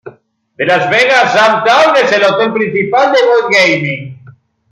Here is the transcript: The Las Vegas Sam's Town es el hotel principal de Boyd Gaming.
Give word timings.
The 0.57 0.65
Las 0.65 0.89
Vegas 0.89 1.31
Sam's 1.31 1.63
Town 1.63 1.95
es 2.03 2.11
el 2.11 2.23
hotel 2.23 2.51
principal 2.53 3.11
de 3.11 3.19
Boyd 3.23 3.53
Gaming. 3.55 4.21